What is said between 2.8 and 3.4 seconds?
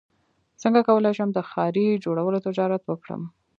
وکړم